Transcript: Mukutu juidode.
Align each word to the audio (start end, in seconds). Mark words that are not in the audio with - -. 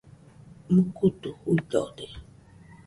Mukutu 0.73 1.29
juidode. 1.45 2.05